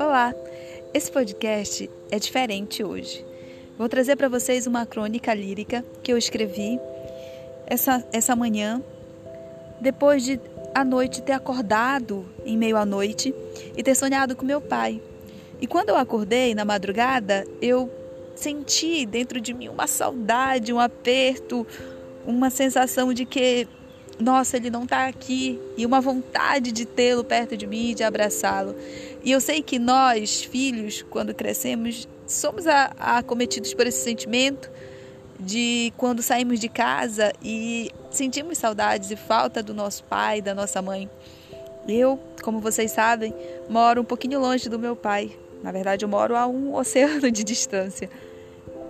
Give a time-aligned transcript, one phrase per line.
[0.00, 0.34] Olá!
[0.92, 3.24] Esse podcast é diferente hoje.
[3.78, 6.80] Vou trazer para vocês uma crônica lírica que eu escrevi
[7.66, 8.82] essa, essa manhã,
[9.80, 10.40] depois de
[10.74, 13.34] à noite ter acordado em meio à noite
[13.76, 15.00] e ter sonhado com meu pai.
[15.60, 17.90] E quando eu acordei na madrugada, eu
[18.34, 21.66] senti dentro de mim uma saudade, um aperto,
[22.26, 23.68] uma sensação de que,
[24.18, 28.74] nossa, ele não está aqui e uma vontade de tê-lo perto de mim, de abraçá-lo.
[29.22, 34.70] E eu sei que nós, filhos, quando crescemos, somos acometidos por esse sentimento
[35.38, 40.80] de quando saímos de casa e sentimos saudades e falta do nosso pai, da nossa
[40.80, 41.10] mãe.
[41.88, 43.34] Eu, como vocês sabem,
[43.68, 45.36] moro um pouquinho longe do meu pai.
[45.62, 48.08] Na verdade, eu moro a um oceano de distância.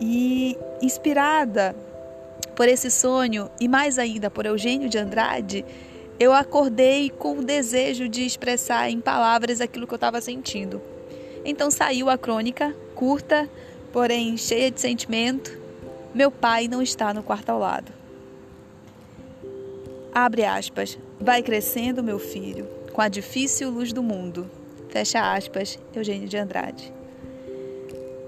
[0.00, 1.74] E inspirada
[2.58, 5.64] por esse sonho e mais ainda por Eugênio de Andrade,
[6.18, 10.82] eu acordei com o desejo de expressar em palavras aquilo que eu estava sentindo.
[11.44, 13.48] Então saiu a crônica, curta,
[13.92, 15.56] porém cheia de sentimento,
[16.12, 17.92] meu pai não está no quarto ao lado.
[20.12, 20.98] Abre aspas.
[21.20, 24.50] Vai crescendo, meu filho, com a difícil luz do mundo.
[24.88, 25.78] Fecha aspas.
[25.94, 26.92] Eugênio de Andrade.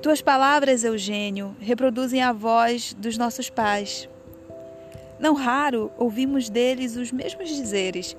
[0.00, 4.08] Tuas palavras, Eugênio, reproduzem a voz dos nossos pais.
[5.24, 8.14] Não raro ouvimos deles os mesmos dizeres,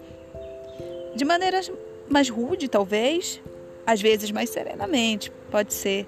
[1.16, 1.62] de maneira
[2.10, 3.40] mais rude, talvez,
[3.86, 6.08] às vezes mais serenamente, pode ser.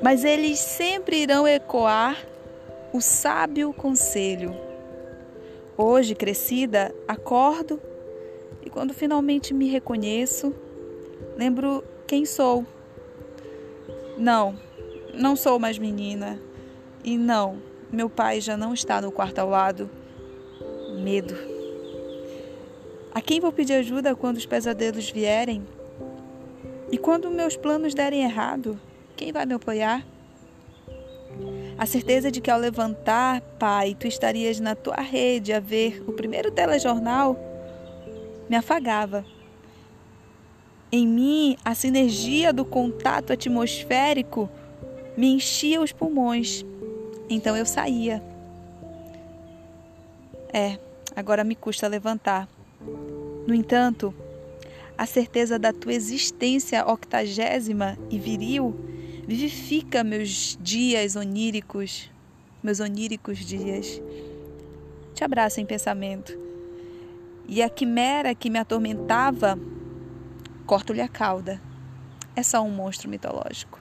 [0.00, 2.16] Mas eles sempre irão ecoar
[2.94, 4.56] o sábio conselho.
[5.76, 7.78] Hoje, crescida, acordo
[8.64, 10.54] e quando finalmente me reconheço,
[11.36, 12.64] lembro quem sou.
[14.16, 14.58] Não,
[15.12, 16.40] não sou mais menina.
[17.04, 17.58] E não,
[17.92, 19.90] meu pai já não está no quarto ao lado.
[21.02, 21.34] Medo.
[23.12, 25.66] A quem vou pedir ajuda quando os pesadelos vierem?
[26.92, 28.78] E quando meus planos derem errado,
[29.16, 30.06] quem vai me apoiar?
[31.76, 36.12] A certeza de que ao levantar, pai, tu estarias na tua rede a ver o
[36.12, 37.36] primeiro telejornal
[38.48, 39.24] me afagava.
[40.92, 44.50] Em mim, a sinergia do contato atmosférico
[45.16, 46.64] me enchia os pulmões.
[47.30, 48.22] Então eu saía.
[50.52, 50.78] É,
[51.16, 52.46] agora me custa levantar.
[53.46, 54.12] No entanto,
[54.98, 58.74] a certeza da tua existência octagésima e viril
[59.30, 62.10] Vivifica meus dias oníricos,
[62.60, 64.02] meus oníricos dias.
[65.14, 66.36] Te abraço em pensamento.
[67.46, 69.56] E a quimera que me atormentava,
[70.66, 71.62] corto-lhe a cauda.
[72.34, 73.80] É só um monstro mitológico.